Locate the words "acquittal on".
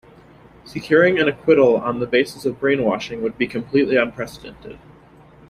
1.27-1.99